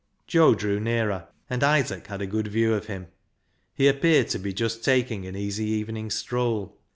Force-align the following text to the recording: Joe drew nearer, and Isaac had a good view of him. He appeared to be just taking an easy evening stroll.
Joe 0.25 0.55
drew 0.55 0.79
nearer, 0.79 1.27
and 1.47 1.63
Isaac 1.63 2.07
had 2.07 2.23
a 2.23 2.25
good 2.25 2.47
view 2.47 2.73
of 2.73 2.87
him. 2.87 3.09
He 3.75 3.87
appeared 3.87 4.29
to 4.29 4.39
be 4.39 4.51
just 4.51 4.83
taking 4.83 5.27
an 5.27 5.35
easy 5.35 5.65
evening 5.65 6.09
stroll. 6.09 6.75